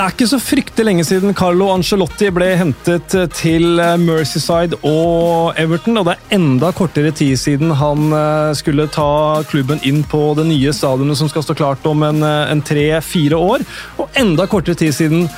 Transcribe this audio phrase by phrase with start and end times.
[0.00, 6.00] Det er ikke så fryktelig lenge siden Carlo Angelotti ble hentet til Mercyside og Everton,
[6.00, 10.46] og det er enda kortere tid siden han eh, skulle ta klubben inn på det
[10.48, 13.66] nye stadionet som skal stå klart om en, eh, en tre-fire år,
[14.00, 15.28] og enda kortere tid siden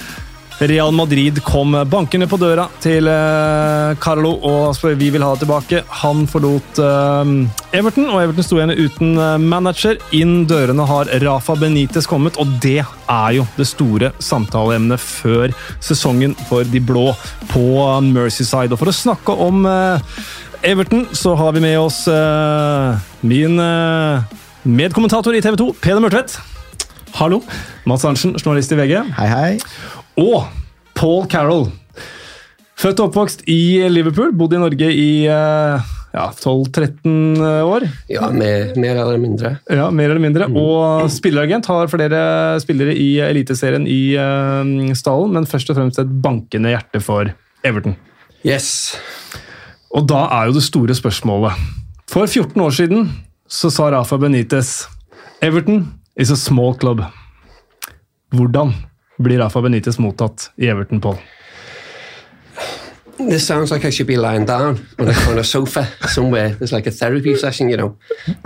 [0.62, 5.80] Real Madrid kom bankende på døra til eh, Carlo og vi vil ha det tilbake.
[6.02, 7.32] Han forlot eh,
[7.75, 9.98] Everton, og Everton sto igjen uten eh, manager.
[10.14, 15.50] Inn dørene har Rafa Benitez kommet, og det er jo det store samtaleemnet før
[15.82, 17.08] sesongen for de blå
[17.50, 17.66] på
[18.13, 18.71] Mercyside.
[18.71, 19.66] Og for å snakke om
[20.63, 22.04] Everton, så har vi med oss
[23.26, 23.58] min
[24.63, 26.38] medkommentator i TV 2, Peder Mørtvedt.
[27.18, 27.43] Hallo.
[27.85, 28.94] Mads Arntzen, journalist i VG.
[29.18, 29.50] Hei, hei.
[30.21, 30.44] Og
[30.98, 31.71] Paul Carroll.
[32.83, 37.86] Født og oppvokst i Liverpool, bodd i Norge i eh, ja, 12-13 år.
[38.10, 39.55] Ja, mer, mer, eller mindre.
[39.70, 40.48] Ja, mer eller mindre.
[40.50, 40.58] Mm.
[40.60, 42.22] Og spilleragent har flere
[42.62, 47.33] spillere i Eliteserien i uh, stallen, men først og fremst et bankende hjerte for
[47.64, 47.96] Everton.
[48.44, 48.98] Yes.
[49.94, 51.52] Og da er jo det store spørsmålet
[52.10, 53.10] For 14 år siden
[53.46, 54.88] så sa Rafa Benitez
[55.44, 55.84] Everton
[56.16, 57.05] is a small club.
[58.34, 58.72] Hvordan
[59.22, 61.00] blir Rafa Benitez mottatt i Everton?
[63.18, 66.50] This sounds like I should be lying down on a, on a sofa somewhere.
[66.50, 67.96] There's like a therapy session, you know,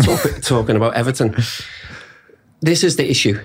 [0.03, 1.35] talk, talking about Everton.
[2.61, 3.39] This is the issue.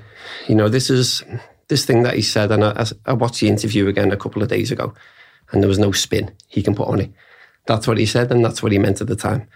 [0.47, 1.23] You know, this is
[1.67, 4.49] this thing that he said, and I, I watched the interview again a couple of
[4.49, 4.93] days ago,
[5.51, 7.11] and there was no spin he can put on it.
[7.65, 9.47] That's what he said, and that's what he meant at the time.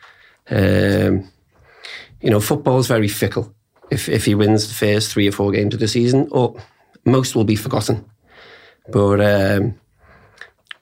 [0.50, 1.30] Um,
[2.22, 3.54] you know, football is very fickle.
[3.92, 6.56] If if he wins the first three or four games of the season, or
[7.06, 8.06] most will be forgotten.
[8.92, 9.80] But um,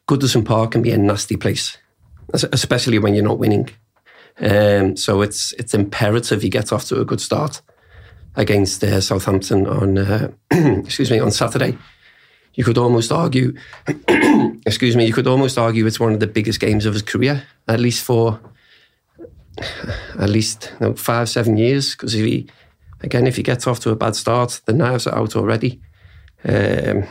[0.07, 1.77] Goodison Park can be a nasty place,
[2.33, 3.69] especially when you're not winning.
[4.39, 7.61] Um, so it's it's imperative he gets off to a good start
[8.35, 11.77] against uh, Southampton on uh, excuse me on Saturday.
[12.55, 13.53] You could almost argue,
[14.65, 17.43] excuse me, you could almost argue it's one of the biggest games of his career,
[17.67, 18.39] at least for
[20.19, 21.91] at least you know, five seven years.
[21.91, 22.47] Because if he
[23.01, 25.81] again, if he gets off to a bad start, the nerves are out already.
[26.43, 27.03] Um,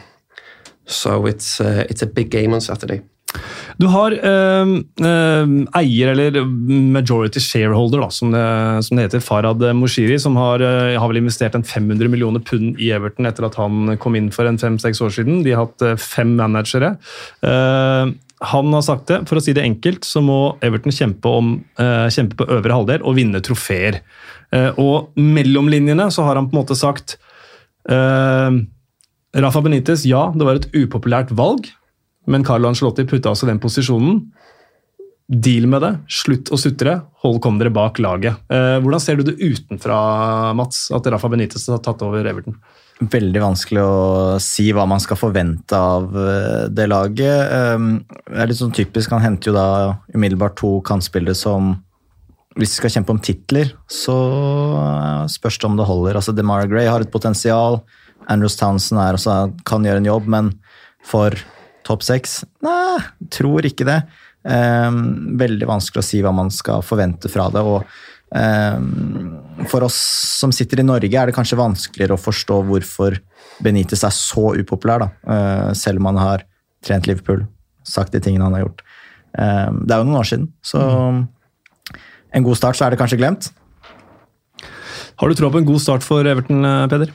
[0.86, 3.02] so it's, uh, it's a big game on Saturday.
[3.80, 4.72] Du har eh,
[5.80, 6.44] eier, eller
[6.92, 8.42] majority shareholder, da, som, det,
[8.86, 12.80] som det heter, Farad Moshiri, som har, eh, har, vel investert en 500 millioner pund
[12.82, 15.40] i Everton etter at han kom inn for en fem-seks år siden.
[15.46, 16.94] De har hatt eh, fem managere.
[17.46, 18.12] Eh,
[18.52, 21.52] han har sagt det, for å si det enkelt, så må Everton kjempe, om,
[22.10, 24.00] kjempe på øvre halvdel og vinne trofeer.
[24.82, 27.14] og mellom linjene så har han på en måte sagt
[29.32, 31.70] Rafa Benitez, ja, det var et upopulært valg,
[32.28, 34.26] men Carlo Ancelotti putta altså den posisjonen.
[35.32, 38.36] Deal med det, slutt å sutre, hold kom dere bak laget.
[38.52, 39.96] Eh, hvordan ser du det utenfra,
[40.58, 42.58] Mats, at Rafa Benitez har tatt over Everton?
[43.00, 43.94] Veldig vanskelig å
[44.42, 47.54] si hva man skal forvente av eh, det laget.
[47.54, 47.88] Ehm,
[48.28, 49.68] det er litt sånn typisk, Han henter jo da
[50.12, 51.78] umiddelbart to kantspillere som
[52.52, 54.14] Hvis de skal kjempe om titler, så
[54.76, 56.20] eh, spørs det om det holder.
[56.20, 57.80] Altså DeMara Gray har et potensial.
[58.30, 59.36] Andrews Townsend er også,
[59.68, 60.52] kan gjøre en jobb, men
[61.06, 61.34] for
[61.86, 62.42] topp seks?
[62.64, 63.00] Nei,
[63.32, 64.02] tror ikke det.
[64.42, 67.62] Um, veldig vanskelig å si hva man skal forvente fra det.
[67.62, 67.82] og
[68.34, 69.98] um, For oss
[70.42, 73.18] som sitter i Norge, er det kanskje vanskeligere å forstå hvorfor
[73.62, 75.08] Benitez er så upopulær.
[75.26, 76.46] Uh, selv om han har
[76.82, 77.46] trent Liverpool,
[77.86, 78.82] sagt de tingene han har gjort.
[79.32, 80.82] Um, det er jo noen år siden, så
[82.32, 83.50] en god start, så er det kanskje glemt.
[85.20, 87.12] Har du tro på en god start for Everton, eh, Peder?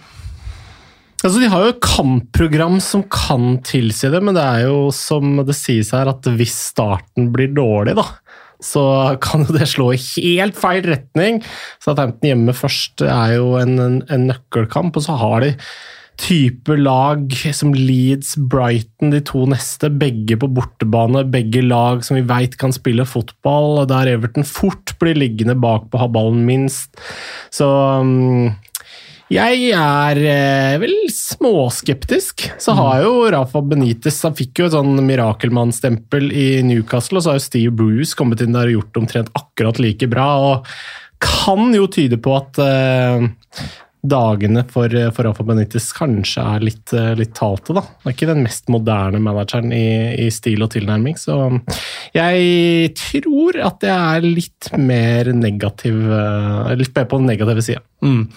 [1.23, 5.57] Altså, De har jo kampprogram som kan tilsi det, men det er jo som det
[5.57, 8.05] sies her, at hvis starten blir dårlig, da,
[8.63, 10.00] så kan jo det slå i
[10.38, 11.41] helt feil retning.
[11.83, 15.53] Southampton hjemme først er jo en, en, en nøkkelkamp, og så har de
[16.17, 21.21] type lag som Leeds, Brighton, de to neste, begge på bortebane.
[21.30, 26.00] Begge lag som vi veit kan spille fotball, der Everton fort blir liggende bak på
[26.00, 26.97] å ha ballen minst.
[27.53, 27.68] Så
[28.01, 28.50] um,
[29.33, 32.45] jeg er eh, vel småskeptisk.
[32.63, 37.33] Så har jo Rafa Benitez Han fikk jo et sånn mirakelmannstempel i Newcastle, og så
[37.33, 40.29] har jo Steve Bruce kommet inn der og gjort omtrent akkurat like bra.
[40.51, 40.71] og
[41.24, 43.27] Kan jo tyde på at eh,
[44.07, 47.83] dagene for, for Rafa Benitez kanskje er litt, eh, litt talte, da.
[47.83, 49.88] Det er ikke den mest moderne manageren i,
[50.23, 51.39] i, stil og tilnærming, så
[52.15, 57.81] jeg tror at jeg er litt mer negativ eh, Litt mer på den negative sida.
[58.06, 58.27] Mm.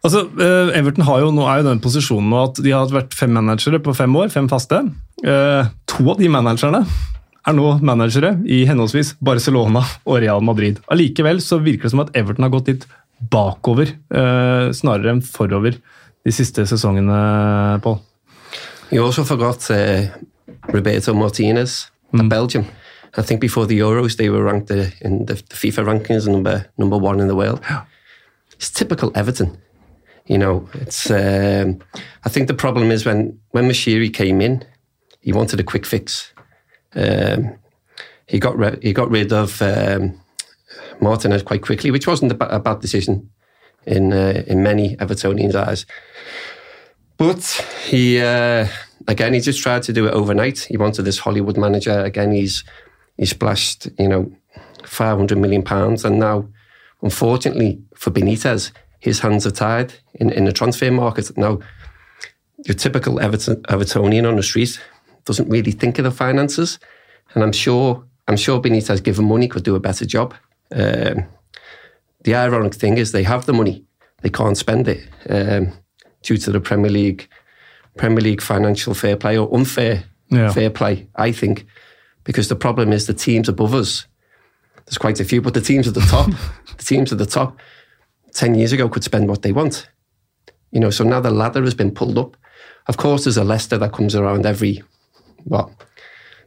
[0.00, 3.32] Altså, eh, Everton har jo, nå er jo den posisjonen at de har vært fem
[3.36, 4.80] managere på fem år, fem faste.
[5.20, 6.86] Eh, to av de managerne
[7.46, 10.80] er nå managere i henholdsvis Barcelona og Real Madrid.
[10.92, 12.86] Allikevel så virker det som at Everton har gått litt
[13.20, 15.76] bakover, eh, snarere enn forover,
[16.24, 18.00] de siste sesongene, Pål.
[18.90, 20.08] You also forgot uh,
[20.72, 22.28] Roberto Martinez mm.
[22.28, 22.64] Belgium.
[23.16, 26.96] I think before the Euros, they were ranked in the, the FIFA rankings number number
[26.96, 27.60] one in the world.
[28.56, 29.56] It's typical Everton.
[30.30, 31.10] You know, it's.
[31.10, 31.80] Um,
[32.24, 34.64] I think the problem is when when Mashiri came in,
[35.20, 36.32] he wanted a quick fix.
[36.94, 37.58] Um,
[38.28, 40.20] he got re- he got rid of um,
[41.00, 43.28] Martinez quite quickly, which wasn't a, bad decision
[43.86, 45.84] in uh, in many Evertonians' eyes.
[47.16, 47.42] But
[47.88, 48.68] he uh,
[49.08, 50.60] again he just tried to do it overnight.
[50.60, 52.04] He wanted this Hollywood manager.
[52.04, 52.62] Again, he's
[53.16, 54.30] he splashed you know
[54.84, 56.48] five hundred million pounds, and now
[57.02, 61.36] unfortunately for Benitez, his hands are tied in, in the transfer market.
[61.36, 61.58] Now,
[62.66, 64.80] your typical Everton, Evertonian on the street
[65.24, 66.78] doesn't really think of the finances,
[67.34, 70.34] and I'm sure I'm sure Benitez, given money, could do a better job.
[70.72, 71.24] Um,
[72.22, 73.84] the ironic thing is they have the money,
[74.22, 75.72] they can't spend it um,
[76.22, 77.28] due to the Premier League
[77.96, 80.52] Premier League financial fair play or unfair Yeah.
[80.52, 81.08] fair play.
[81.16, 81.66] I think
[82.24, 84.06] because the problem is the teams above us.
[84.86, 86.26] There's quite a few, but the teams at the top,
[86.76, 87.56] the teams at the top,
[88.32, 89.88] ten years ago could spend what they want.
[90.70, 92.36] You know, so now the ladder has been pulled up.
[92.86, 94.82] Of course, there's a Leicester that comes around every
[95.44, 95.70] what?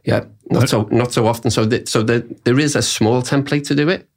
[0.04, 1.50] Yeah, not so not so often.
[1.50, 4.08] So the, so the, there is a small template to do it,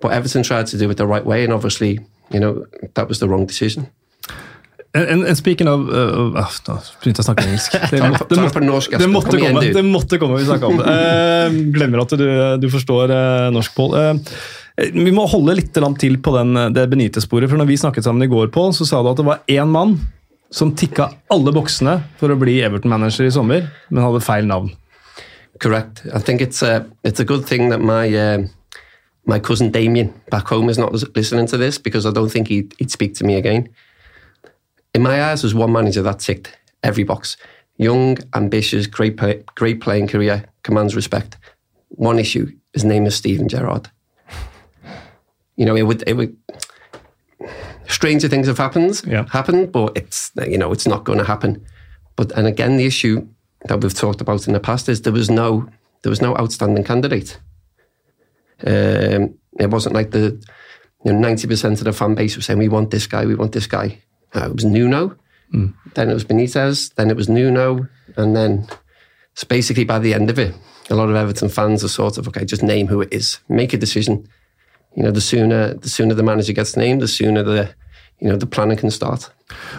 [0.00, 2.00] but Everton tried to do it the right way, and obviously,
[2.30, 3.88] you know, that was the wrong decision.
[4.96, 7.72] And en speaking of uh, uh, Nå begynte jeg å snakke engelsk.
[7.90, 8.60] Det, måtte, det måtte,
[8.94, 9.62] det måtte komme.
[9.74, 10.86] Det måtte komme, vi snakket om det.
[10.86, 12.28] Uh, glemmer at du,
[12.62, 13.96] du forstår eh, norsk, Pål.
[14.80, 17.48] Eh, vi må holde litt til på den, det Benitez-sporet.
[17.48, 19.70] for når vi snakket sammen i går, på, så sa du at det var én
[19.70, 19.98] mann
[20.50, 24.70] som tikka alle boksene for å bli Everton-manager i sommer, men hadde feil navn.
[25.58, 26.04] Correct.
[26.12, 28.46] I think it's a it's a good thing that my uh,
[29.26, 32.48] my cousin Damien back home is not lis- listening to this because I don't think
[32.48, 33.68] he'd, he'd speak to me again.
[34.94, 37.36] In my eyes, there's one manager that ticked every box:
[37.78, 41.36] young, ambitious, great play, great playing career, commands respect.
[41.88, 43.90] One issue: his name is Stephen Gerrard.
[45.56, 46.36] You know, it would it would.
[47.86, 49.26] Stranger things have happened, Yeah.
[49.30, 51.64] happened, but it's you know it's not going to happen.
[52.16, 53.26] But and again, the issue
[53.66, 55.68] that we've talked about in the past is there was no
[56.02, 57.38] there was no outstanding candidate.
[58.66, 60.40] Um, it wasn't like the
[61.04, 63.34] you know ninety percent of the fan base was saying we want this guy, we
[63.34, 63.98] want this guy.
[64.34, 65.16] Uh, it was Nuno,
[65.52, 67.86] then it was Benitez, then it was Nuno,
[68.16, 68.66] and then
[69.32, 70.54] it's basically by the end of it,
[70.90, 73.72] a lot of Everton fans are sort of okay, just name who it is, make
[73.72, 74.26] a decision.
[74.96, 77.68] You know, the sooner the sooner the manager gets named, the sooner the
[78.20, 79.30] you know the planning can start.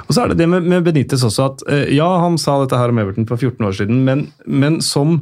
[0.07, 2.77] Og så er det det med, med Benitez også at eh, ja, han sa dette
[2.77, 5.21] her om Everton for 14 år siden, men, men som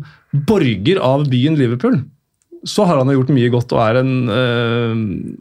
[0.49, 2.01] borger av byen Liverpool,
[2.65, 4.97] så har han jo gjort mye godt og er en eh,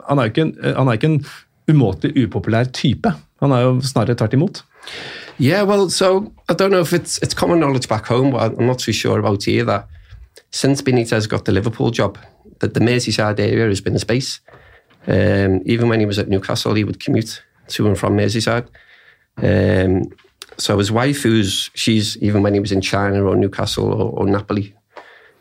[0.08, 1.24] Han er ikke en, eh, han er ikke en
[1.70, 3.10] umåtelig upopulær type.
[3.42, 4.62] Han er jo snarere tvert imot.
[5.40, 8.66] Yeah, well, so I don't know if it's it's common knowledge back home, but I'm
[8.66, 9.84] not too sure about either.
[10.52, 12.18] since Benitez got the Liverpool job,
[12.62, 14.40] that the Merseyside area has been a space.
[15.06, 18.68] Um, even when he was at Newcastle, he would commute to and from Merseyside.
[19.36, 20.04] Um,
[20.56, 24.26] so his wife, who's she's even when he was in China or Newcastle or, or
[24.26, 24.74] Napoli,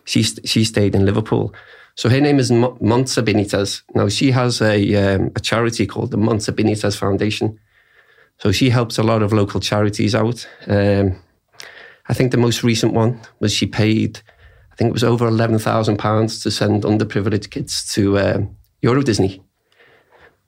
[0.03, 1.53] she she stayed in Liverpool.
[1.95, 3.83] So her name is Monza Benitez.
[3.93, 7.59] Now she has a um, a charity called the Monza Benitez Foundation.
[8.39, 10.47] So she helps a lot of local charities out.
[10.65, 11.21] Um,
[12.09, 14.21] I think the most recent one was she paid,
[14.81, 19.43] think it was over eleven thousand pounds to send underprivileged kids to um, Euro Disney.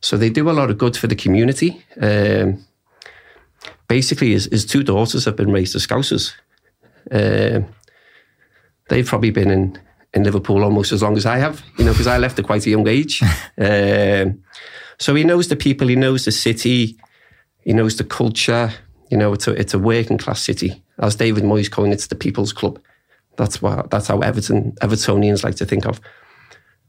[0.01, 1.85] So they do a lot of good for the community.
[2.01, 2.65] Um,
[3.87, 6.33] basically, his, his two daughters have been raised as Scousers.
[7.11, 7.67] Um,
[8.89, 9.79] they've probably been in,
[10.15, 12.65] in Liverpool almost as long as I have, you know, because I left at quite
[12.65, 13.21] a young age.
[13.59, 14.43] um,
[14.99, 16.97] so he knows the people, he knows the city,
[17.61, 18.73] he knows the culture.
[19.11, 20.83] You know, it's a it's a working class city.
[20.97, 22.79] As David Moyes coined, it's the people's club.
[23.37, 25.99] That's what that's how Everton Evertonians like to think of.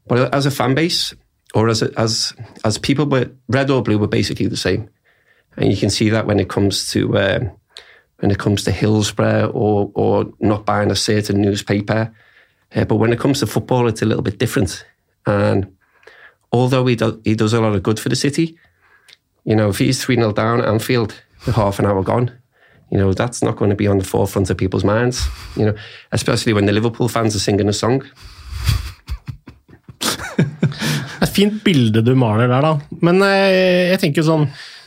[0.07, 1.13] But as a fan base,
[1.53, 2.33] or as a, as
[2.63, 4.89] as people, were red or blue were basically the same,
[5.57, 7.51] and you can see that when it comes to um,
[8.19, 12.13] when it comes to Hillsborough or or not buying a certain newspaper.
[12.75, 14.85] Uh, but when it comes to football, it's a little bit different.
[15.25, 15.75] And
[16.51, 18.57] although he does he does a lot of good for the city,
[19.43, 22.31] you know, if he's 3 0 down Anfield half an hour gone,
[22.91, 25.27] you know, that's not going to be on the forefront of people's minds,
[25.57, 25.75] you know,
[26.11, 28.03] especially when the Liverpool fans are singing a song.
[31.15, 32.99] Det er fint bilde du maler der, da.
[33.01, 34.43] Men eh, jeg tenker sånn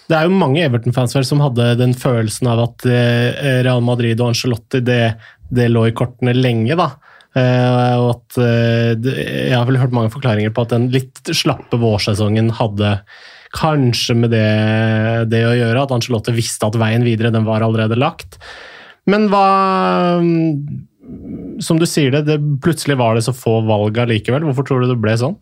[0.08, 4.30] Det er jo mange Everton-fans som hadde den følelsen av at eh, Real Madrid og
[4.30, 5.16] Ancelotti det,
[5.48, 6.90] det lå i kortene lenge, da.
[7.36, 8.92] Eh, og at eh,
[9.48, 12.94] Jeg har vel hørt mange forklaringer på at den litt slappe vårsesongen hadde
[13.58, 14.48] kanskje med det,
[15.32, 18.38] det å gjøre, at Ancelotti visste at veien videre den var allerede lagt.
[19.08, 20.84] Men hva mm,
[21.64, 24.44] Som du sier det, det, plutselig var det så få valg allikevel.
[24.44, 25.38] Hvorfor tror du det ble sånn?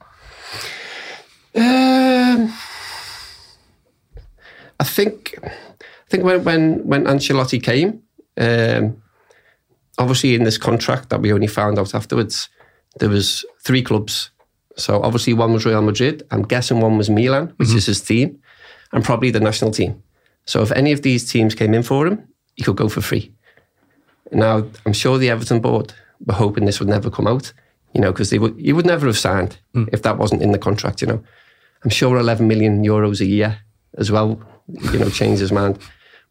[1.56, 2.46] Uh,
[4.78, 7.98] I think I think when when when Ancelotti came,
[8.36, 8.94] um,
[9.98, 12.48] obviously in this contract that we only found out afterwards,
[13.00, 14.30] there was three clubs.
[14.76, 16.22] So obviously one was Real Madrid.
[16.30, 17.78] I'm guessing one was Milan, which mm-hmm.
[17.78, 18.38] is his team,
[18.92, 20.02] and probably the national team.
[20.44, 23.32] So if any of these teams came in for him, he could go for free.
[24.32, 25.92] Now I'm sure the Everton board
[26.24, 27.52] were hoping this would never come out,
[27.94, 29.88] you know, because they would he would never have signed mm.
[29.92, 31.22] if that wasn't in the contract, you know.
[31.84, 33.58] I'm sure 11 million euros a year
[33.98, 34.40] as well,
[34.92, 35.78] you know, changed his mind.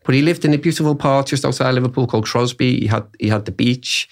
[0.03, 2.81] But he lived in a beautiful part just outside Liverpool called Crosby.
[2.81, 4.09] He had he had the beach.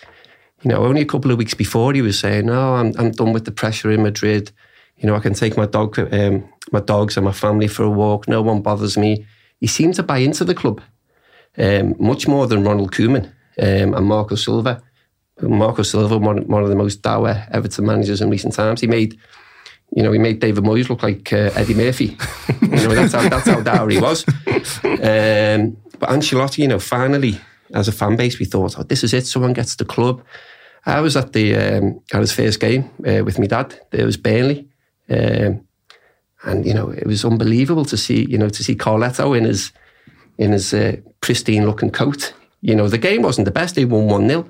[0.64, 3.34] You know, only a couple of weeks before he was saying, "No, I'm I'm done
[3.34, 4.52] with the pressure in Madrid.
[4.98, 7.90] You know, I can take my dog, um, my dogs and my family for a
[7.90, 8.28] walk.
[8.28, 9.26] No one bothers me."
[9.60, 10.82] He seemed to buy into the club
[11.58, 13.26] um, much more than Ronald Koeman
[13.60, 14.82] um, and Marco Silva.
[15.42, 18.82] Marco Silva, one, one of the most dour Everton managers in recent times.
[18.82, 19.18] He made
[19.96, 22.18] you know, he made David Moyes look like uh, Eddie Murphy.
[22.62, 24.26] you know, that's how that's how dour he was.
[24.84, 27.40] Um, but Ancelotti, you know, finally,
[27.74, 29.28] as a fan base, we thought, oh, this is it.
[29.28, 30.24] Someone gets the club.
[30.86, 33.80] I was at the um, at his first game uh, with my dad.
[33.92, 34.68] It was Burnley,
[35.10, 35.66] um,
[36.44, 39.72] and you know, it was unbelievable to see you know to see Carletto in his
[40.38, 42.34] in his uh, pristine looking coat.
[42.62, 43.76] You know, the game wasn't the best.
[43.76, 44.50] They won one 0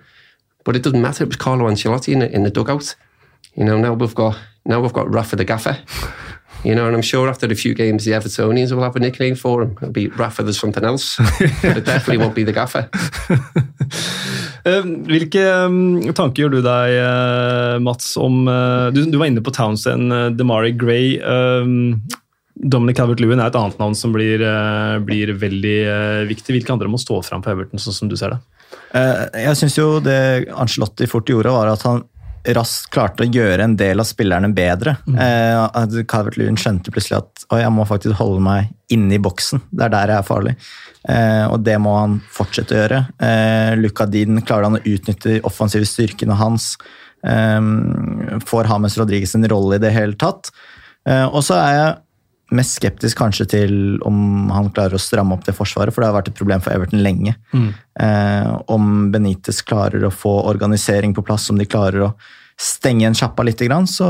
[0.64, 1.24] but it doesn't matter.
[1.24, 2.96] It was Carlo Ancelotti in the, in the dugout.
[3.56, 5.78] You know, now we've got now we've got Rafa the Gaffer.
[6.64, 9.36] You know, and I'm sure after a few games, the Evertonians will have a nickname
[9.36, 9.74] for him.
[9.78, 11.18] It'll be Rafa there's something else.
[11.18, 12.90] but it definitely won't be the Gaffer.
[14.66, 19.44] Eh, Hvilke mm, tanker gjør du deg, eh, Mats, om eh, du, du var inne
[19.44, 21.18] på Townsend, eh, Demari Gray.
[21.20, 22.20] eh,
[22.54, 26.54] Dominic Calvert-Lewin er et annet navn som blir, eh, blir veldig eh, viktig.
[26.54, 28.40] Hvilke andre må stå fram på Everton, sånn som du ser det?
[28.94, 30.20] Eh, Jeg syns jo det
[30.54, 32.04] Ancelotti fort gjorde, var at han
[32.54, 34.98] raskt klarte å gjøre en del av spillerne bedre.
[35.08, 35.16] Mm.
[36.12, 39.62] Calvert-Lewin skjønte plutselig at «Oi, jeg må faktisk holde meg inne i boksen.
[39.72, 40.56] Det er der jeg er farlig.
[41.10, 43.02] Eh, og det må han fortsette å gjøre.
[43.20, 46.74] Eh, Luka Dean klarer han å utnytte de offensive styrkene hans.
[47.26, 47.60] Eh,
[48.48, 50.54] får Hames Rodriguez en rolle i det hele tatt.
[51.10, 51.94] Eh, og så er jeg
[52.54, 53.74] mest skeptisk kanskje til
[54.06, 56.76] om han klarer å stramme opp det forsvaret, for det har vært et problem for
[56.76, 57.36] Everton lenge.
[58.00, 62.12] Eh, om Benitez klarer å få organisering på plass, om de klarer å
[62.60, 64.10] stenge en sjappa litt, så,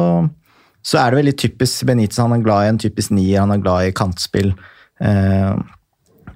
[0.84, 2.20] så er det veldig typisk Benitez.
[2.20, 4.52] Han er glad i en typisk nier, han er glad i kantspill.
[5.00, 5.56] Eh,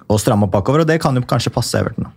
[0.08, 2.08] og stramme opp bakover, og det kan jo kanskje passe Everton.
[2.10, 2.16] da.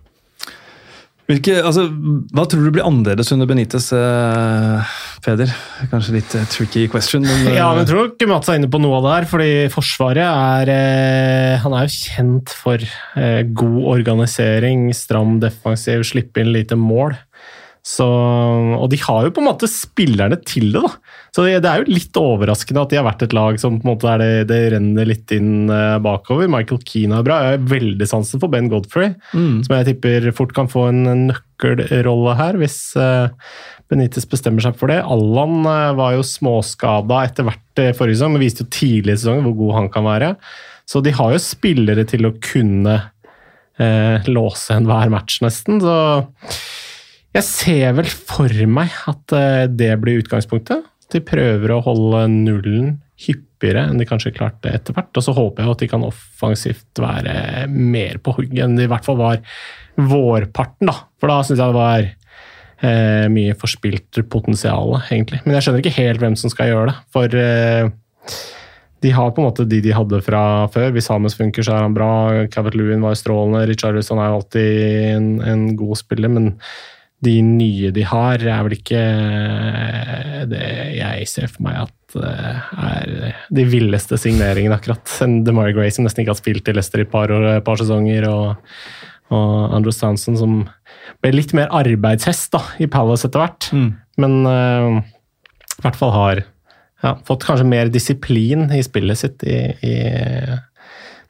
[1.31, 1.85] Hvilke, altså,
[2.33, 4.93] hva tror du blir annerledes under Benitez, eh,
[5.23, 5.51] Peder?
[5.91, 8.71] Kanskje litt eh, tricky question, men eh, Ja, men jeg tror ikke Mats er inne
[8.71, 13.41] på noe av det her, fordi Forsvaret er eh, Han er jo kjent for eh,
[13.47, 17.15] god organisering, stram defensiv, slippe inn lite mål.
[17.81, 20.89] Så, og de har jo på en måte spillerne til det, da.
[21.33, 23.87] Så det, det er jo litt overraskende at de har vært et lag som på
[23.87, 26.49] en måte det, det renner litt inn eh, bakover.
[26.51, 27.39] Michael Keane er bra.
[27.41, 32.35] Jeg har veldig sansen for Ben Godfrey, som jeg tipper fort kan få en nøkkelrolle
[32.37, 33.33] her, hvis eh,
[33.89, 34.99] Benitez bestemmer seg for det.
[35.01, 39.47] Allan eh, var jo småskada etter hvert forrige sesong, men viste jo tidlig i sesongen
[39.49, 40.35] hvor god han kan være.
[40.85, 42.99] Så de har jo spillere til å kunne
[43.81, 45.81] eh, låse enhver match, nesten.
[45.81, 45.97] Så
[47.31, 50.87] jeg ser vel for meg at eh, det blir utgangspunktet.
[51.11, 55.11] De prøver å holde nullen hyppigere enn de kanskje klarte etter hvert.
[55.15, 58.91] Og så håper jeg at de kan offensivt være mer på hugget enn de i
[58.91, 59.43] hvert fall var
[59.99, 60.97] vårparten, da.
[61.21, 65.43] For da syns jeg det var eh, mye forspilt potensial, egentlig.
[65.45, 66.97] Men jeg skjønner ikke helt hvem som skal gjøre det.
[67.13, 67.91] For eh,
[69.01, 70.91] de har på en måte de de hadde fra før.
[70.95, 72.11] Hvis Hames funker, så er han bra.
[72.53, 73.65] Cavett Lewin var strålende.
[73.69, 74.81] Richard Wilson er jo alltid
[75.15, 76.51] en, en god spiller, men
[77.21, 79.01] de nye de har, er vel ikke
[80.49, 85.05] det jeg ser for meg at eh, er de villeste signeringene, akkurat.
[85.45, 88.25] DeMarie Gray som nesten ikke har spilt i Leicester i et par, år, par sesonger,
[88.29, 88.73] og,
[89.33, 90.63] og Andrew Stanson som
[91.21, 93.69] ble litt mer arbeidshest da, i Palace etter hvert.
[94.21, 94.99] Men uh,
[95.77, 96.43] i hvert fall har
[97.01, 99.95] ja, fått kanskje mer disiplin i spillet sitt i, i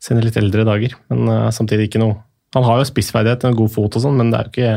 [0.02, 0.96] sine litt eldre dager.
[1.12, 2.20] Men uh, samtidig ikke noe
[2.52, 4.72] Han har jo spissferdighet og god fot og sånn, men det er jo ikke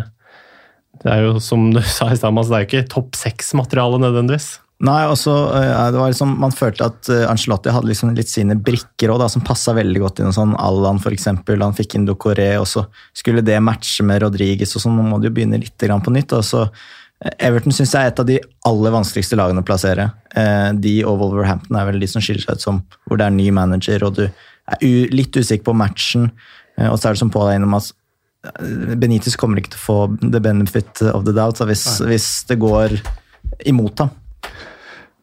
[1.02, 4.58] det er jo som du sa i stad, det er jo ikke topp seks-materiale nødvendigvis.
[4.84, 8.56] Nei, også, eh, det var liksom, Man følte at Angelotti Ancelotti hadde liksom litt sine
[8.58, 10.32] brikker også, da, som passa veldig godt inn.
[10.34, 12.84] Sånn Allan eksempel, Han fikk inn Docoré, og så
[13.14, 14.74] skulle det matche med Rodriguez.
[14.76, 16.32] og sånn, Nå må de jo begynne litt på nytt.
[16.32, 16.64] og så
[17.22, 20.12] eh, Everton synes jeg er et av de aller vanskeligste lagene å plassere.
[20.34, 23.30] Eh, De og Wolverhampton er vel de som skiller seg ut som hvor det er
[23.38, 26.32] ny manager, og du er litt usikker på matchen.
[26.76, 27.92] Eh, Og så er det som Pål er innom at
[29.00, 32.58] Benitez kommer ikke til å få the benefit of the doubt da, hvis, hvis det
[32.62, 32.98] går
[33.70, 34.12] imot ham.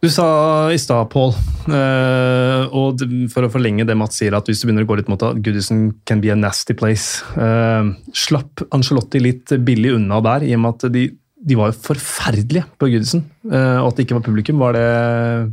[0.02, 0.26] Du sa
[0.74, 1.36] i stad, Pål,
[1.70, 5.12] eh, og for å forlenge det Mats sier, at hvis du begynner å gå litt
[5.12, 10.48] mot at Goodison can be a nasty place eh, Slapp Angelotti litt billig unna der,
[10.48, 11.04] i og med at de,
[11.38, 13.28] de var jo forferdelige på Goodison.
[13.52, 14.88] eh, og at det ikke var publikum, var det,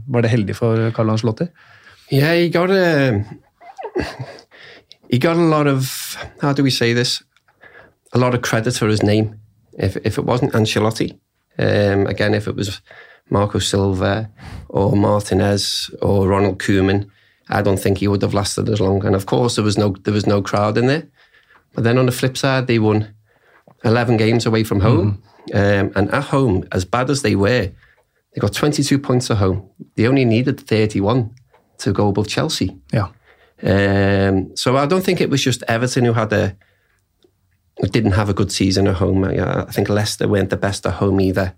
[0.09, 1.51] var det heldig for Carl Angelotti?
[2.09, 3.21] Yeah, he got a
[5.13, 7.19] he got a lot of how do we say this?
[8.13, 9.41] A lot of credit for his name.
[9.79, 11.13] If if it wasn't Ancelotti,
[11.59, 12.81] um, again, if it was
[13.31, 14.31] Marco Silva
[14.69, 17.09] or Martinez or Ronald Koeman,
[17.49, 19.05] I don't think he would have lasted as long.
[19.05, 21.07] And of course, there was no there was no crowd in there.
[21.75, 23.15] But then on the flip side, they won
[23.85, 25.23] eleven games away from home,
[25.55, 27.71] um, and at home, as bad as they were,
[28.33, 29.71] they got twenty two points at home.
[29.95, 31.35] They only needed thirty one
[31.79, 32.77] to go above Chelsea.
[32.93, 33.11] Ja.
[33.63, 36.57] Um, so I don't think it was just Everton who had a
[37.87, 39.25] didn't have a good season at home.
[39.25, 41.55] I, I think Leicester weren't the best at home either.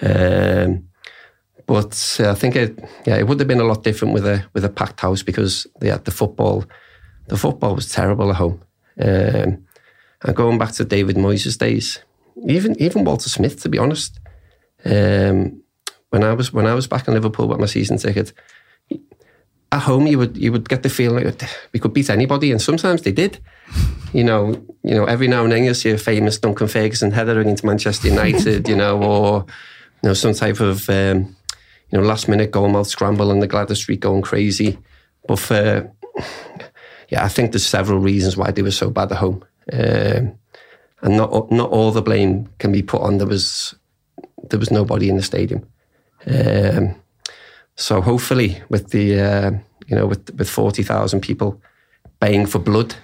[0.00, 0.88] Um,
[1.66, 4.44] but uh, I think it yeah it would have been a lot different with a
[4.54, 6.64] with a packed house because they had the football.
[7.28, 8.62] The football was terrible at home.
[9.00, 9.64] Um,
[10.22, 12.00] and going back to David Moyes' days,
[12.48, 14.18] even even Walter Smith, to be honest,
[14.84, 15.62] um,
[16.10, 18.32] when I was when I was back in Liverpool with my season ticket,
[19.72, 22.60] at home you would you would get the feeling that we could beat anybody, and
[22.60, 23.38] sometimes they did.
[24.12, 24.50] You know,
[24.82, 28.08] you know, every now and then you see a famous Duncan Ferguson header into Manchester
[28.08, 29.44] United, you know, or
[30.02, 31.36] you know some type of um,
[31.90, 34.78] you know last minute goal mouth scramble and the Gladys Street going crazy.
[35.28, 35.92] But for
[37.08, 40.34] yeah, I think there's several reasons why they were so bad at home, um,
[41.02, 43.18] and not not all the blame can be put on.
[43.18, 43.74] There was
[44.48, 45.66] there was nobody in the stadium.
[46.26, 46.96] Um,
[47.76, 49.50] so hopefully, with the uh,
[49.90, 51.60] you know with with forty thousand people
[52.20, 52.94] baying for blood,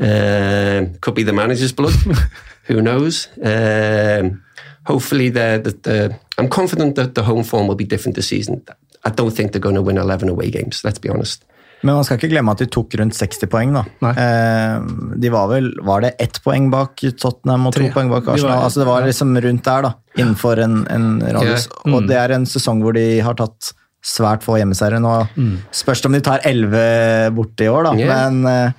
[0.00, 1.94] Uh, could be the manager's blood.
[2.68, 3.28] Who knows?
[3.42, 4.42] Um,
[4.86, 8.62] hopefully, the, the the I'm confident that the home form will be different this season.
[9.04, 10.82] I don't think they're going to win eleven away games.
[10.84, 11.44] Let's be honest.
[11.84, 13.74] Men man skal ikke glemme at de tok rundt 60 poeng.
[13.76, 13.82] da.
[14.16, 14.80] Eh,
[15.20, 18.54] de var vel Var det ett poeng bak Tottenham og to poeng bak De Arsenal?
[18.56, 19.90] var- altså Det var liksom rundt der, da.
[20.16, 21.68] Innenfor en, en radius.
[21.68, 21.82] Ja.
[21.90, 21.94] Mm.
[21.94, 23.74] Og det er en sesong hvor de har tatt
[24.04, 24.98] svært få hjemmeseiere.
[25.00, 25.58] Nå Mm.
[25.72, 27.92] spørs det om de tar 11 borte i år, da.
[27.96, 28.30] Yeah.
[28.30, 28.72] Men eh,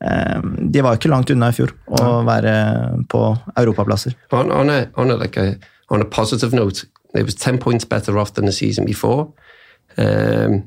[0.00, 3.22] eh, de var ikke langt unna i fjor å være på
[3.56, 4.14] europaplasser.
[4.32, 5.54] On on a on a like a
[5.90, 9.28] on a positive note, it was 10 points better off than the season before.
[9.98, 10.64] Um,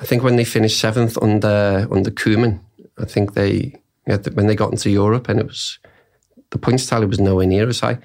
[0.00, 2.60] I think when they finished seventh under under Koeman,
[2.98, 3.74] I think they
[4.06, 5.78] when they got into Europe and it was
[6.50, 7.98] the points tally was nowhere near as high.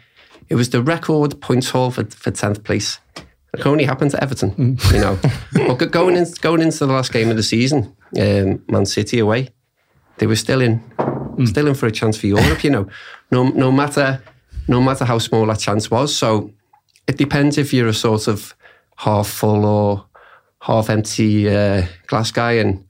[0.49, 2.99] It was the record points haul for for tenth place.
[3.59, 5.19] It can only happen to Everton, you know.
[5.53, 9.49] but going in, going into the last game of the season, um, Man City away,
[10.17, 10.83] they were still in,
[11.45, 12.63] still in for a chance for Europe.
[12.63, 12.87] You know,
[13.31, 14.21] no no matter
[14.67, 16.15] no matter how small that chance was.
[16.15, 16.51] So
[17.07, 18.55] it depends if you're a sort of
[18.97, 20.05] half full or
[20.61, 22.53] half empty uh, glass guy.
[22.53, 22.85] And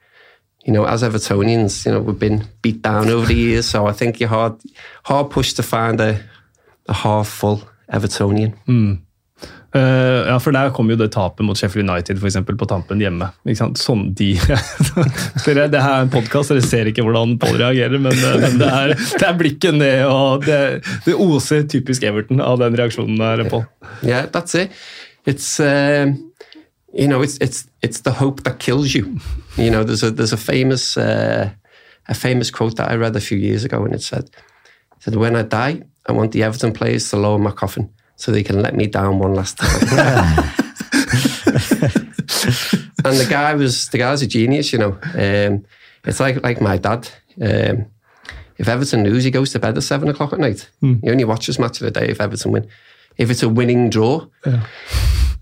[0.63, 3.65] you know, as Evertonians, you know, we've been beat down over the years.
[3.67, 4.59] So I think you're hard
[5.03, 6.23] hard pushed to find a
[6.87, 8.55] a half full Evertonian.
[9.75, 13.01] Eh, ja, for der kom jo det tapet mot Sheffield United for eksempel, på tampen
[13.03, 13.27] hjemme.
[13.43, 13.79] Ikke sant?
[13.81, 14.29] Sånn de
[15.45, 18.61] dere, Det her er en podkast, dere ser ikke hvordan Pål reagerer, men, eh, men
[18.61, 20.59] det, er, det er blikket ned, og det,
[21.07, 23.65] det oser typisk Everton av den reaksjonen der, Pål.
[24.05, 24.71] Yeah, that's it.
[25.27, 26.13] It's uh,
[26.93, 29.19] you know, it's it's it's the hope that kills you.
[29.57, 31.49] You know, there's a there's a famous uh,
[32.07, 35.15] a famous quote that I read a few years ago, and it said, it said
[35.15, 38.61] when I die, I want the Everton players to lower my coffin so they can
[38.61, 40.53] let me down one last time.
[43.05, 44.97] and the guy was the guy's a genius, you know.
[45.13, 45.65] Um,
[46.03, 47.09] it's like like my dad.
[47.41, 47.87] Um,
[48.57, 50.69] if Everton lose, he goes to bed at seven o'clock at night.
[51.01, 52.67] He only watches match of the day if Everton win.
[53.17, 54.27] If it's a winning draw,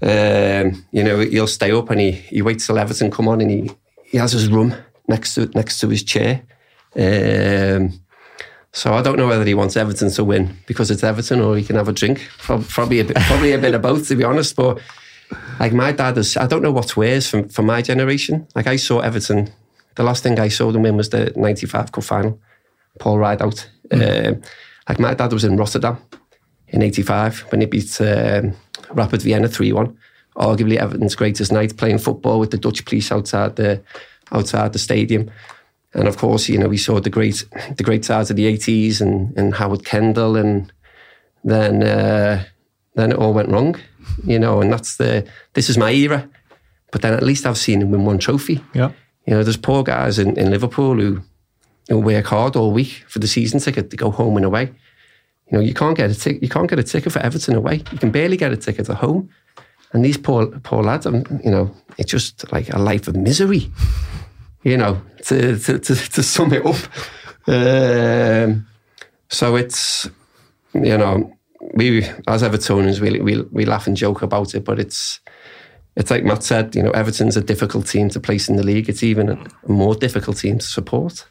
[0.02, 3.50] um, you know, he'll stay up and he, he waits till Everton come on and
[3.50, 3.72] he,
[4.04, 4.76] he has his room
[5.08, 6.42] next to next to his chair.
[6.96, 8.00] Um,
[8.74, 11.64] so I don't know whether he wants Everton to win because it's Everton or he
[11.64, 12.28] can have a drink.
[12.40, 14.56] Probably a bit, probably a bit of both, to be honest.
[14.56, 14.82] But
[15.60, 18.48] like my dad is, I don't know what's worse from for my generation.
[18.56, 19.52] Like I saw Everton.
[19.96, 22.40] The last thing I saw them win was the '95 Cup final.
[23.00, 23.70] Paul Rideout.
[23.92, 24.42] Um,
[24.90, 25.98] like my dad was in Rotterdam
[26.68, 28.54] in '85 when he beat um,
[28.92, 29.96] Rapid Vienna three-one.
[30.36, 33.84] Arguably Everton's greatest night, playing football with the Dutch police outside the
[34.32, 35.30] outside the stadium.
[35.94, 37.46] And of course, you know, we saw the great
[37.78, 40.72] the great sides of the '80s and, and Howard Kendall, and
[41.44, 42.44] then uh,
[42.96, 43.76] then it all went wrong,
[44.24, 44.62] you know.
[44.62, 46.28] And that's the this is my era.
[46.92, 48.64] But then at least I've seen him win one trophy.
[48.74, 48.92] Ja.
[49.26, 51.22] You know, there's poor guys in, in Liverpool who
[51.90, 54.72] you know, work hard all week for the season ticket to go home and away.
[55.52, 57.84] You know, you can't get a tic- you can't get a ticket for Everton away.
[57.92, 59.30] You can barely get a ticket at home.
[59.92, 63.72] And these poor poor lads, um, you know, it's just like a life of misery.
[64.64, 66.76] You know, to to to, to sum it up.
[67.48, 68.66] Um,
[69.30, 70.10] so it's
[70.74, 71.38] you know,
[71.74, 75.20] we as Evertonians we we we laugh and joke about it, but it's
[75.96, 78.90] it's like Matt said, you know, Everton's a difficult team to place in the league.
[78.90, 81.26] It's even a more difficult team to support.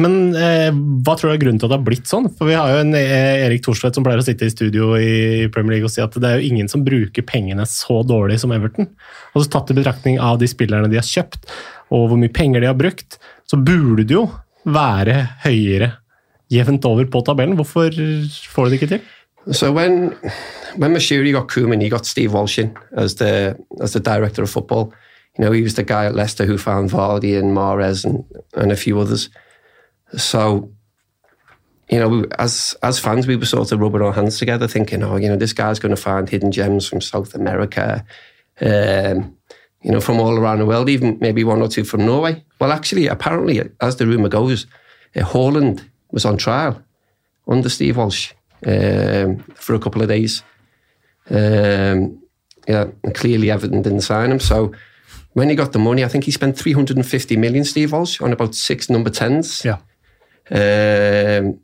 [0.00, 2.28] Men eh, hva tror du er grunnen til at det har blitt sånn?
[2.38, 5.48] For Vi har jo en eh, Erik Thorstvedt som pleier å sitte i studio i
[5.54, 8.54] Premier League og si at det er jo ingen som bruker pengene så dårlig som
[8.56, 8.90] Everton.
[9.34, 11.46] Altså Tatt i betraktning av de spillerne de har kjøpt,
[11.94, 14.26] og hvor mye penger de har brukt, så burde det jo
[14.66, 15.92] være høyere
[16.52, 17.56] jevnt over på tabellen.
[17.58, 19.06] Hvorfor får de det ikke til?
[19.52, 20.14] So when
[20.76, 24.50] when Mashiri got Koeman, he got Steve Walsh in as the as the director of
[24.50, 24.92] football.
[25.38, 28.24] You know, he was the guy at Leicester who found Vardy and Mares and,
[28.54, 29.28] and a few others.
[30.16, 30.70] So,
[31.88, 35.16] you know, as as fans, we were sort of rubbing our hands together, thinking, oh,
[35.16, 38.04] you know, this guy's going to find hidden gems from South America,
[38.60, 39.36] um,
[39.82, 42.44] you know, from all around the world, even maybe one or two from Norway.
[42.60, 44.66] Well, actually, apparently, as the rumor goes,
[45.14, 46.82] uh, Holland was on trial
[47.46, 48.32] under Steve Walsh
[48.66, 50.42] um, for a couple of days.
[51.30, 52.22] Um,
[52.66, 54.40] yeah, clearly Everton didn't sign him.
[54.40, 54.72] So
[55.34, 58.54] when he got the money, I think he spent 350 million, Steve Walsh, on about
[58.54, 59.64] six number 10s.
[59.64, 59.78] Ja.
[60.50, 61.60] Um,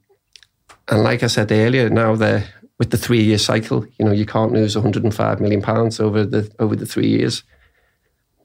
[0.89, 2.45] and like I said earlier, now the
[2.79, 6.51] with the three year cycle, you know, you can't lose 105 million pounds over the
[6.59, 7.45] over the three years.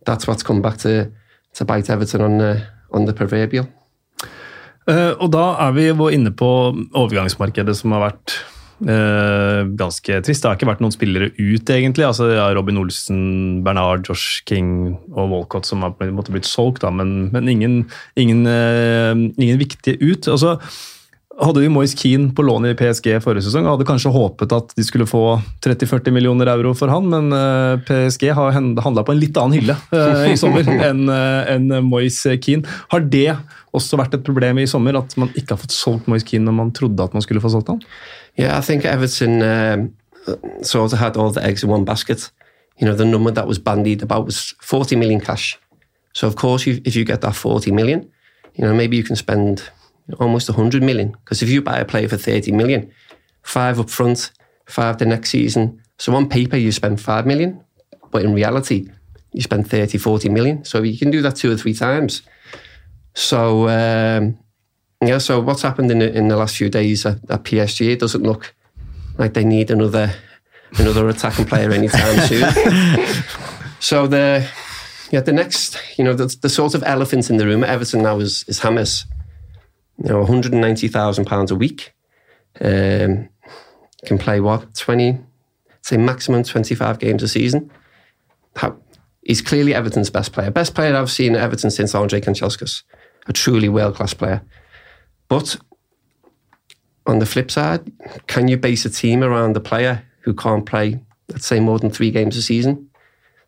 [0.05, 1.11] That's what's come back to
[1.53, 3.67] to bite Everton on the on the proverbial.
[4.87, 6.47] Uh, og da er vi inne på
[6.95, 8.37] overgangsmarkedet, som har vært
[8.77, 10.43] ganske trist.
[10.43, 12.05] Det har ikke vært noen spillere ut, egentlig.
[12.05, 13.21] Altså, ja, Robin Olsen,
[13.65, 17.79] Bernard, Josh King og Walcott som har blitt solgt, da, men, men ingen,
[18.19, 20.29] ingen, eh, ingen viktige ut.
[20.29, 20.59] Altså,
[21.37, 24.73] hadde de Moise Keane på lån i PSG forrige sesong, og hadde kanskje håpet at
[24.77, 29.21] de skulle få 30-40 millioner euro for han, men eh, PSG har handla på en
[29.21, 32.65] litt annen hylle eh, i sommer enn eh, enn Moise Keane.
[32.93, 33.37] Har det
[33.77, 36.57] også vært et problem i sommer, at man ikke har fått solgt Moise Keane når
[36.57, 37.81] man trodde at man skulle få solgt han?
[38.37, 39.87] Yeah, I think Everton um,
[40.61, 42.31] sort of had all the eggs in one basket.
[42.79, 45.57] You know, the number that was bandied about was 40 million cash.
[46.13, 48.09] So, of course, you, if you get that 40 million,
[48.55, 49.63] you know, maybe you can spend
[50.19, 51.11] almost 100 million.
[51.11, 52.91] Because if you buy a player for 30 million,
[53.43, 54.31] five up front,
[54.65, 55.81] five the next season.
[55.97, 57.59] So, on paper, you spend 5 million,
[58.11, 58.89] but in reality,
[59.31, 60.65] you spend 30, 40 million.
[60.65, 62.21] So, you can do that two or three times.
[63.17, 64.37] So, um,
[65.01, 67.93] yeah, so what's happened in the, in the last few days at, at PSG?
[67.93, 68.53] It doesn't look
[69.17, 70.13] like they need another
[70.77, 72.47] another attacking player anytime soon.
[73.79, 74.47] so the
[75.09, 78.03] yeah the next you know the, the sort of elephant in the room at Everton
[78.03, 79.05] now is is Hammers.
[79.97, 81.95] You know, one hundred and ninety thousand pounds a week.
[82.61, 83.29] Um,
[84.05, 85.17] can play what twenty,
[85.81, 87.71] say maximum twenty five games a season.
[88.55, 88.77] How,
[89.23, 92.83] he's clearly Everton's best player, best player I've seen at Everton since Andre Kanchelskis,
[93.27, 94.41] a truly world class player.
[95.27, 95.57] But
[97.05, 97.91] on the flip side,
[98.27, 101.89] can you base a team around the player who can't play, let's say, more than
[101.89, 102.89] three games a season?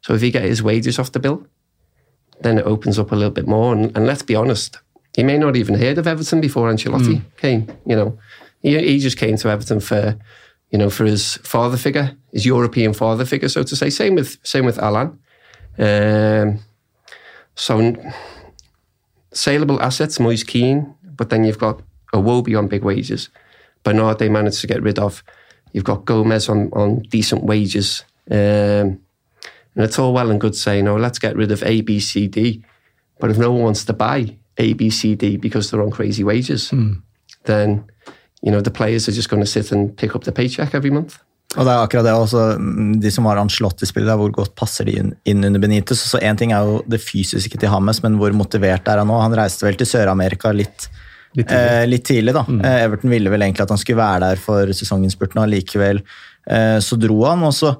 [0.01, 1.45] So if he get his wages off the bill,
[2.41, 3.73] then it opens up a little bit more.
[3.73, 4.79] And, and let's be honest,
[5.15, 7.67] he may not even heard of Everton before Ancelotti came.
[7.85, 8.19] You know,
[8.61, 10.17] he, he just came to Everton for,
[10.71, 13.89] you know, for his father figure, his European father figure, so to say.
[13.89, 15.19] Same with same with Alan.
[15.77, 16.59] Um,
[17.55, 17.93] so
[19.31, 21.81] saleable assets, Moise Keane, but then you've got
[22.13, 23.29] Awobi on big wages.
[23.83, 25.23] Bernard they managed to get rid of.
[25.73, 28.03] You've got Gomez on, on decent wages.
[28.29, 28.99] Um,
[29.75, 32.27] and it's all well and good saying, oh, let's get rid of A, B, C,
[32.27, 32.63] D.
[33.19, 36.23] But if no one wants to buy A, B, C, D because they're on crazy
[36.23, 36.69] wages,
[37.45, 37.85] then,
[38.41, 40.89] you know, the players are just going to sit and pick up the paycheck every
[40.89, 41.19] month.
[41.57, 44.99] Og det er akkurat det også, mm, De som har Ancelotti-spillere, hvor godt passer de
[45.01, 45.97] inn, under Benitez?
[46.05, 49.17] Så Én ting er jo det fysiske til Hammes, men hvor motivert er han nå?
[49.21, 50.89] Han reiste vel til Sør-Amerika litt,
[51.37, 52.33] Litt eh, litt tidlig.
[52.33, 52.41] da.
[52.49, 56.01] Eh, Everton ville vel egentlig at han skulle være der for sesonginnspurten, og likevel
[56.49, 57.43] eh, så dro han.
[57.45, 57.75] og så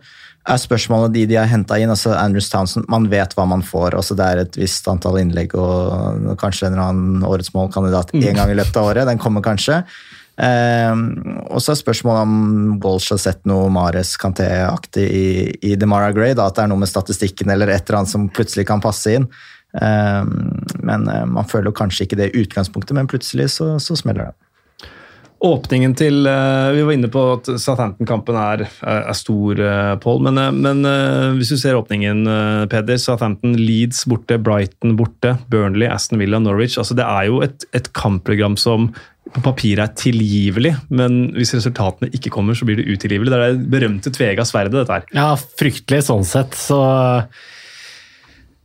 [0.50, 3.98] er spørsmålet de de har henta inn, altså Andrews Townsend, man vet hva man får.
[3.98, 8.38] altså Det er et visst antall innlegg og kanskje en eller annen årets målkandidat én
[8.38, 9.06] gang i løpet av året.
[9.10, 9.84] Den kommer kanskje.
[10.39, 11.02] Um,
[11.52, 15.30] og så er spørsmålet om Walsh har sett noe Mares Canté-aktig i,
[15.67, 16.32] i Demara Gray.
[16.38, 19.17] Da, at det er noe med statistikken eller et eller annet som plutselig kan passe
[19.19, 19.28] inn.
[19.69, 24.32] Um, men uh, Man føler kanskje ikke det i utgangspunktet, men plutselig så, så smeller
[24.32, 24.38] det.
[25.39, 30.19] Åpningen til eh, Vi var inne på at Southampton-kampen er, er, stor, eh, Paul.
[30.25, 32.99] Men, eh, men eh, hvis du ser åpningen, eh, Peder.
[32.99, 36.75] Southampton, Leeds borte, Brighton borte, Burnley, Aston Villa, Norwich.
[36.78, 38.91] altså Det er jo et, et kampprogram som
[39.34, 43.30] på papiret er tilgivelig, men hvis resultatene ikke kommer, så blir det utilgivelig.
[43.32, 45.08] Det er det berømte tvega sverdet, dette her.
[45.15, 46.80] Ja, fryktelig sånn sett, så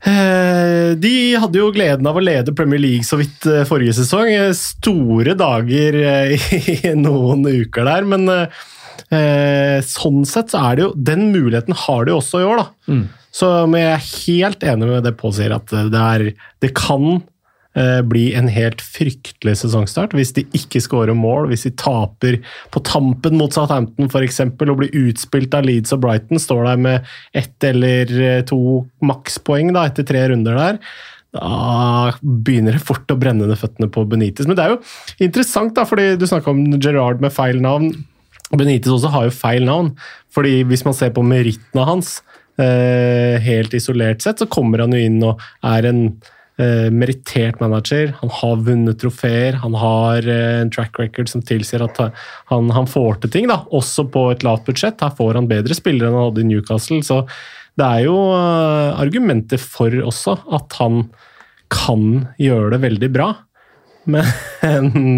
[0.04, 4.30] eh, De hadde jo gleden av å lede Premier League så vidt eh, forrige sesong.
[4.32, 6.00] Eh, Store dager
[6.74, 8.30] i noen uker der, men
[9.84, 12.96] sånn sett så er det jo Den muligheten har de jo også i år, da.
[13.34, 16.24] Så men jeg er helt enig med det Pål sier, at det, er,
[16.64, 17.20] det kan
[18.06, 22.36] bli en helt fryktelig sesongstart hvis de ikke skårer mål, hvis de taper
[22.70, 24.38] på tampen mot Southampton f.eks.
[24.46, 29.72] og blir utspilt av Leeds og Brighton, står der med ett eller eh, to makspoeng
[29.74, 30.78] da, etter tre runder der.
[31.34, 34.46] Da begynner det fort å brenne under føttene på Benitez.
[34.46, 34.82] Men det er jo
[35.26, 37.90] interessant, da, fordi du snakka om Gerrard med feil navn.
[38.54, 39.94] Benitez også har jo feil navn,
[40.34, 42.20] fordi hvis man ser på merittene hans,
[42.60, 46.06] eh, helt isolert sett, så kommer han jo inn og er en
[46.60, 48.14] eh, merittert manager.
[48.20, 52.00] Han har vunnet trofeer, han har eh, en track record som tilsier at
[52.52, 55.02] han, han får til ting, da, også på et lavt budsjett.
[55.02, 57.02] Her får han bedre spillere enn han hadde i Newcastle.
[57.06, 57.24] så
[57.74, 61.08] det er jo eh, argumenter for også at han
[61.72, 63.32] kan gjøre det veldig bra.
[64.10, 64.28] Men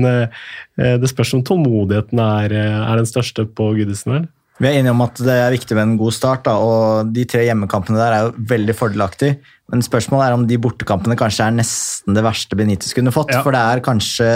[0.12, 0.46] eh,
[0.76, 4.14] det spørs om tålmodigheten er, eh, er den største på Goodison.
[4.14, 4.26] vel?
[4.56, 7.26] Vi er enige om at det er viktig med en god start, da, og de
[7.28, 9.34] tre hjemmekampene der er jo veldig fordelaktig.
[9.72, 13.32] Men spørsmålet er om de bortekampene kanskje er nesten det verste Benitez kunne fått.
[13.34, 13.42] Ja.
[13.42, 14.30] For det er kanskje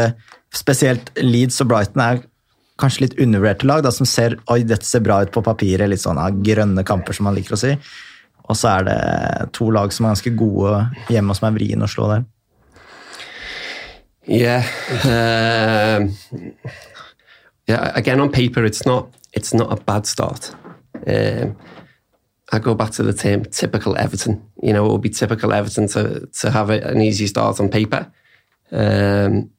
[0.54, 2.22] spesielt Leeds og Brighton er
[2.80, 5.90] kanskje litt undervurderte lag, da, som ser oi, dette ser bra ut på papiret.
[5.90, 7.74] Litt sånn ja, grønne kamper, som man liker å si.
[8.50, 8.98] Og så er det
[9.54, 12.26] to lag som er ganske gode hjemme, og som er vrien å slå der.
[14.26, 14.66] Yeah.
[15.04, 16.08] Uh,
[17.68, 17.90] yeah.
[17.94, 20.52] Again, on paper, it's not it's not a bad start.
[21.06, 21.56] Um,
[22.52, 24.44] I go back to the term typical Everton.
[24.62, 27.68] You know, it would be typical Everton to to have a, an easy start on
[27.68, 28.12] paper,
[28.72, 29.50] um,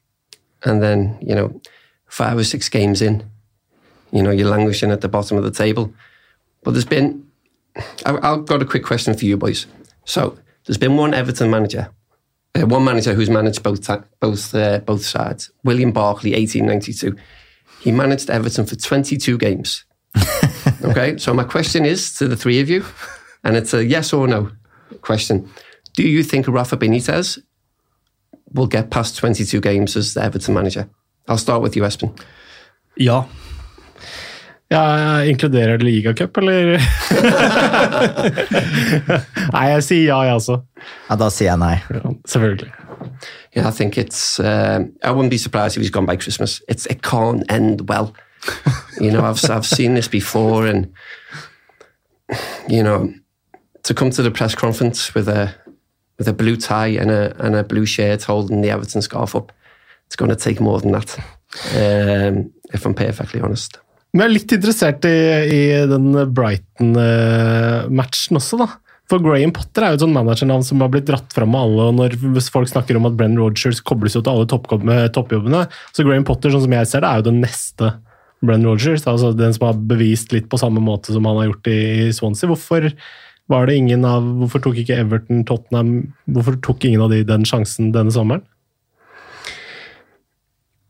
[0.64, 1.62] and then you know,
[2.08, 3.24] five or six games in,
[4.12, 5.94] you know, you're languishing at the bottom of the table.
[6.64, 7.26] But there's been,
[8.06, 9.66] I, I've got a quick question for you boys.
[10.06, 11.92] So there's been one Everton manager
[12.56, 13.88] uh, one manager who's managed both
[14.20, 15.52] both uh, both sides.
[15.64, 17.16] William Barkley, 1892.
[17.82, 19.86] He managed Everton for 22 games.
[20.84, 22.84] okay, so my question is to the three of you,
[23.44, 24.52] and it's a yes or no
[25.02, 25.50] question.
[25.96, 27.40] Do you think Rafa Benitez
[28.54, 30.88] will get past 22 games as the Everton manager?
[31.28, 32.14] I'll start with you, Espen.
[32.98, 33.26] Ja.
[34.72, 36.80] Ja, Inkluderer det ligacup, eller?
[39.52, 40.62] Nei, jeg sier ja, jeg også.
[41.10, 41.76] Ja, Da sier jeg nei.
[41.92, 42.72] Ja, selvfølgelig.
[43.56, 44.40] Yeah, I think it's.
[44.40, 46.62] Um, I wouldn't be surprised if he's gone by Christmas.
[46.70, 48.14] It's it can't end well.
[49.00, 50.92] You know, I've I've seen this before, and
[52.68, 53.14] you know,
[53.84, 55.54] to come to the press conference with a
[56.18, 59.52] with a blue tie and a and a blue shirt holding the Everton scarf up,
[60.08, 61.18] it's going to take more than that.
[61.76, 63.80] Um, if I'm perfectly honest.
[64.14, 65.18] Men jeg er litt interessert i,
[65.56, 68.68] i den Brighton-matchen også, da.
[69.12, 71.84] For Graham Potter er jo et sånn managernavn som har blitt dratt fram av alle.
[71.90, 72.10] og når
[72.52, 75.62] folk snakker om at Brenn Rogers kobles jo til alle toppjobb- toppjobbene.
[75.96, 77.86] Så Graham Potter, sånn som jeg ser det, er jo den neste
[78.42, 79.08] Brenn Rogers.
[79.08, 82.50] altså Den som har bevist litt på samme måte som han har gjort i, Swansea.
[82.50, 82.90] Hvorfor
[83.52, 87.46] var det ingen av, hvorfor tok ikke Everton, Tottenham Hvorfor tok ingen av de den
[87.46, 88.46] sjansen denne sommeren?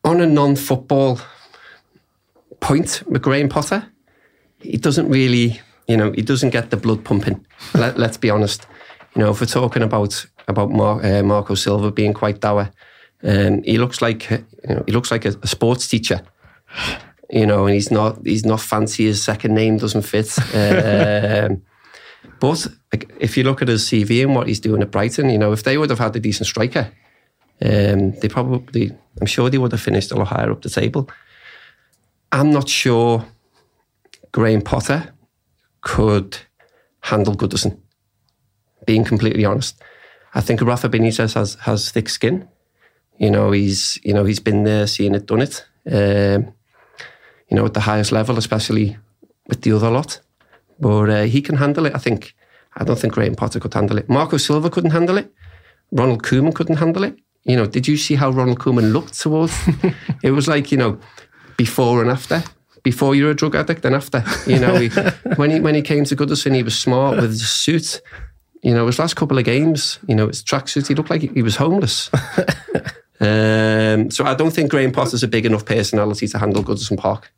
[0.04, 1.20] on a non-football
[2.60, 3.86] point with Graham Potter,
[4.60, 7.46] he doesn't really, you know, he doesn't get the blood pumping.
[7.74, 8.68] Let, let's be honest.
[9.16, 12.72] You know, if we're talking about about Mar- uh, Marco Silva being quite dour,
[13.24, 16.22] um, he looks like you know, he looks like a, a sports teacher.
[17.32, 19.06] You know, and he's not he's not fancy.
[19.06, 20.36] His second name doesn't fit.
[20.54, 21.64] Um,
[22.40, 25.38] but like, if you look at his CV and what he's doing at Brighton, you
[25.38, 26.92] know, if they would have had a decent striker,
[27.62, 31.10] um, they probably, I'm sure they would have finished a lot higher up the table.
[32.32, 33.26] I'm not sure
[34.32, 35.14] Graham Potter
[35.82, 36.38] could
[37.02, 37.80] handle Goodison.
[38.86, 39.80] Being completely honest,
[40.34, 42.48] I think Rafa Benitez has has thick skin.
[43.20, 45.66] You know, he's you know he's been there, seen it, done it.
[45.86, 46.54] Um,
[47.52, 48.98] you know, at the highest level, especially
[49.48, 50.22] with the other lot.
[50.80, 51.94] But uh, he can handle it.
[51.94, 52.34] I think.
[52.78, 54.08] I don't think Graham Potter could handle it.
[54.08, 55.30] Marco Silva couldn't handle it.
[55.92, 57.20] Ronald Koeman couldn't handle it.
[57.44, 59.54] You know, did you see how Ronald Koeman looked towards?
[60.24, 60.98] it was like you know,
[61.58, 62.42] before and after.
[62.84, 64.24] Before you're a drug addict, and after.
[64.48, 64.88] You know, he,
[65.36, 68.02] when he when he came to Goodison, he was smart with his suit.
[68.64, 71.28] You know, his last couple of games, you know, his tracksuit, he looked like he,
[71.28, 72.10] he was homeless.
[73.22, 77.32] Um, so I don't think Graham Potter's a big enough personality to handle Goodison Park.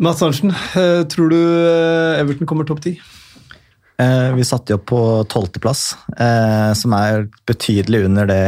[0.00, 2.96] Mats Arntzen, eh, tror du eh, Everton kommer topp ti?
[3.96, 5.00] Eh, vi satte jo på
[5.32, 5.86] tolvteplass,
[6.76, 8.40] som er betydelig under det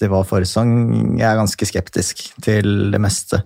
[0.00, 0.72] de var forrige sesong.
[1.20, 3.44] Jeg er ganske skeptisk til det meste.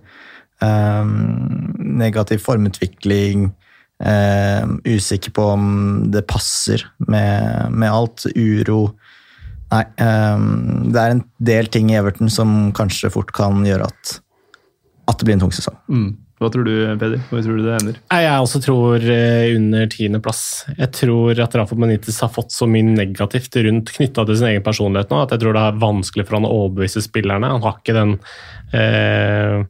[0.63, 3.51] Negativ formutvikling,
[4.01, 5.67] usikker på om
[6.09, 8.25] det passer med, med alt.
[8.33, 8.95] Uro.
[9.75, 14.17] Nei, det er en del ting i Everton som kanskje fort kan gjøre at,
[15.11, 15.77] at det blir en tung sesong.
[15.85, 16.11] Mm.
[16.43, 17.21] Hva tror du, Peder?
[17.29, 17.99] Hvor tror du det ender?
[18.11, 20.43] Jeg også tror eh, under tiendeplass.
[20.75, 24.65] Jeg tror at Rafa Benitez har fått så mye negativt rundt knytta til sin egen
[24.65, 27.53] personlighet nå, at jeg tror det er vanskelig for han å overbevise spillerne.
[27.55, 28.17] Han har ikke den
[28.75, 29.63] eh,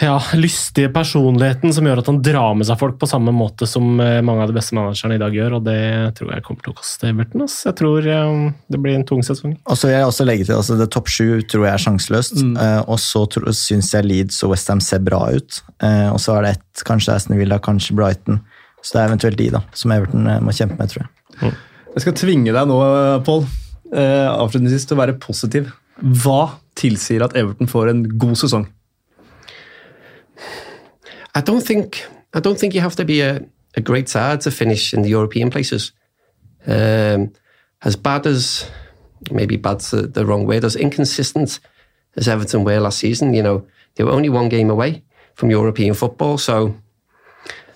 [0.00, 3.98] ja, lystige personligheten som gjør at han drar med seg folk på samme måte som
[3.98, 5.80] eh, mange av de beste managerne i dag gjør, og det
[6.18, 7.42] tror jeg kommer til å koste Everton.
[7.42, 7.56] ass.
[7.66, 9.56] Jeg tror eh, det blir en tung sesong.
[9.66, 12.38] Og så vil jeg også legge til, altså det Topp sju tror jeg er sjanseløst.
[12.46, 13.24] Eh, og så
[13.58, 15.60] syns jeg Leeds og Westham ser bra ut.
[15.82, 18.40] Uh, og så er det ett, kanskje Aston Villa, kanskje Brighton.
[18.82, 21.52] Så det er eventuelt de da, som Everton må kjempe med, tror jeg.
[21.96, 22.78] Jeg skal tvinge deg nå,
[23.26, 23.46] Pål,
[23.90, 25.70] uh, avslutningsvis til å være positiv.
[25.98, 26.42] Hva
[26.78, 28.68] tilsier at Everton får en god sesong?
[31.34, 33.44] I don't think I don't think you have to be a,
[33.76, 35.92] a great side to finish in the European places.
[36.66, 37.32] Um,
[37.82, 38.70] as bad as
[39.30, 41.60] maybe bad's the, the wrong word, as inconsistent
[42.16, 45.02] as Everton were last season, you know, they were only one game away
[45.34, 46.38] from European football.
[46.38, 46.74] So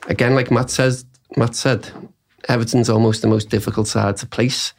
[0.09, 1.05] again, like Matt says,
[1.37, 1.91] Matt said,
[2.49, 4.75] Everton's almost the most difficult side to place.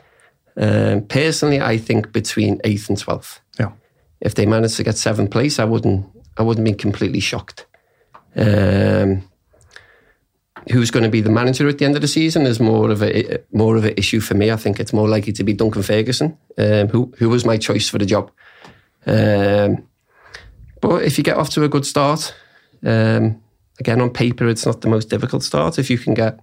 [0.57, 3.41] Um, personally, I think between eighth and twelfth.
[3.57, 3.71] Ja.
[4.19, 6.05] If they managed to get seventh place, I wouldn't
[6.37, 7.65] I wouldn't be completely shocked.
[8.35, 9.29] Um,
[10.71, 13.03] who's going to be the manager at the end of the season is more of
[13.03, 14.49] a more of an issue for me.
[14.49, 17.89] I think it's more likely to be Duncan Ferguson, um, who who was my choice
[17.89, 18.31] for the job.
[19.05, 19.87] Um,
[20.81, 22.33] but if you get off to a good start,
[22.83, 23.41] um,
[23.79, 25.77] again on paper it's not the most difficult start.
[25.77, 26.39] If you can get,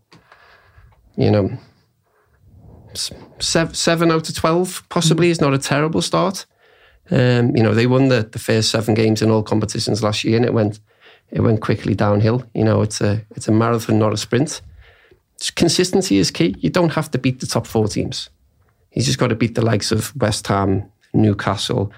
[1.17, 1.59] you know,
[2.95, 6.47] seven, seven out of twelve possibly is not a terrible start.
[7.11, 10.37] Um, you know, they won the, the first seven games in all competitions last year,
[10.37, 10.79] and it went
[11.33, 12.45] it went quickly downhill.
[12.55, 14.63] You know, it's a it's a marathon, not a sprint.
[15.55, 16.55] Consistency is key.
[16.59, 18.31] You don't have to beat the top four teams.
[18.93, 21.93] You just got to beat the likes of West Ham, Newcastle,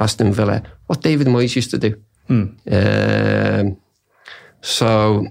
[0.00, 0.62] Aston Villa.
[0.86, 2.00] What David Moyes used to do.
[2.28, 3.76] Um,
[4.62, 5.26] so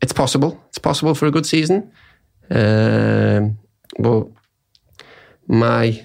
[0.00, 0.62] it's possible.
[0.68, 1.90] It's possible for a good season.
[2.50, 3.58] Um,
[3.98, 4.28] but
[5.46, 6.04] my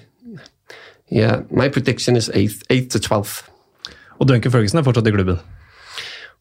[1.08, 3.50] yeah, my prediction is eighth, eighth to twelfth.
[4.18, 5.38] Og Duncan Ferguson er fortsatt i klubben.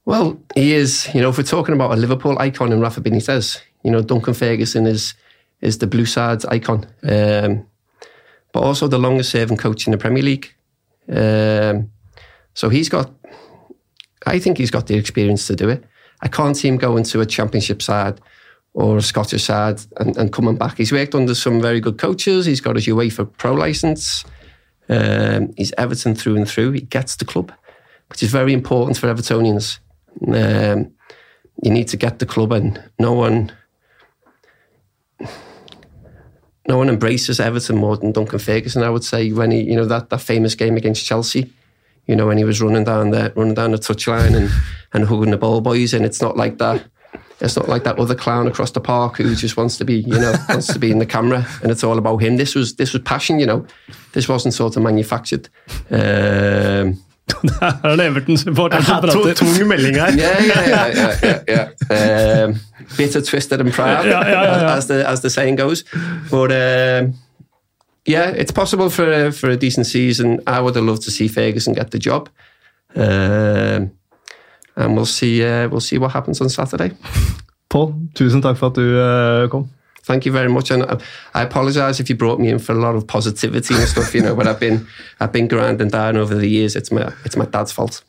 [0.06, 1.10] Well, he is.
[1.14, 4.02] You know, if we're talking about a Liverpool icon in Rafa Benitez, says, you know,
[4.02, 5.14] Duncan Ferguson is
[5.62, 7.66] is the blue side's icon, um,
[8.52, 10.54] but also the longest-serving coach in the Premier League.
[11.10, 11.90] Um,
[12.54, 13.12] so he's got.
[14.26, 15.84] I think he's got the experience to do it.
[16.22, 18.22] I can't see him going to a Championship side
[18.74, 20.78] or a Scottish side and, and coming back.
[20.78, 22.46] He's worked under some very good coaches.
[22.46, 24.24] He's got his UEFA Pro license.
[24.90, 26.72] Um, he's Everton through and through.
[26.72, 27.52] He gets the club,
[28.10, 29.80] which is very important for Evertonians.
[30.28, 30.94] Um,
[31.62, 32.82] you need to get the club, in.
[33.00, 33.52] no one,
[36.68, 38.84] no one embraces Everton more than Duncan Ferguson.
[38.84, 41.52] I would say when he, you know, that, that famous game against Chelsea,
[42.08, 44.50] you know, when he was running down the running down the touchline and
[44.94, 46.86] and hugging the ball boys, and it's not like that.
[47.40, 50.18] It's not like that other clown across the park who just wants to be, you
[50.18, 52.38] know, wants to be in the camera, and it's all about him.
[52.38, 53.66] This was this was passion, you know.
[54.14, 55.50] This wasn't sort of manufactured.
[55.90, 57.03] Um,
[57.62, 59.34] Her er det Everton-supporteren som To, prater.
[59.34, 60.12] tung melding her.
[60.12, 61.68] yeah, yeah, yeah, yeah, yeah.
[61.90, 62.44] yeah.
[62.46, 62.56] Um,
[62.98, 64.78] bitter, twisted, and proud, Yeah, yeah, yeah, yeah.
[64.78, 65.84] as the as the saying goes.
[66.30, 67.08] But uh,
[68.08, 70.40] yeah, it's possible for for a decent season.
[70.48, 72.30] I would have loved to see Ferguson get the job,
[72.96, 73.88] Uh,
[74.76, 75.44] and we'll see.
[75.44, 76.92] Uh, we'll see what happens on Saturday.
[77.70, 79.70] Paul, tusen takk for at du eh, kom.
[80.06, 80.84] Thank you very much, and
[81.34, 84.14] I, apologize if you brought me in for a lot of positivity and stuff.
[84.14, 84.86] You know, but I've been
[85.22, 86.76] I've been grinding down over the years.
[86.76, 88.04] It's my it's my dad's fault.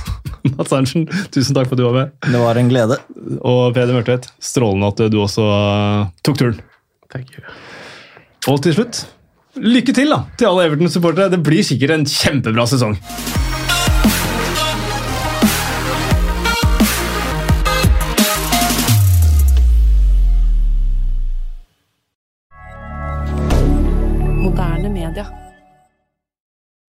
[0.56, 2.10] Mats Arntzen, tusen takk for at du var med.
[2.22, 2.98] Det var en glede.
[3.40, 6.60] Og Peder Mørtvedt, strålende at du også eh, tok turen.
[7.10, 7.42] Thank you.
[8.50, 9.04] Og til slutt,
[9.58, 11.34] lykke til da, til alle Everton-supportere.
[11.34, 12.98] Det blir sikkert en kjempebra sesong.